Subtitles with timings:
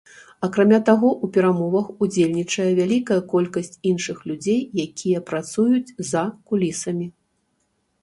[0.45, 7.07] Акрамя таго, у перамовах удзельнічае вялікая колькасць іншых людзей, якія працуюць за кулісамі.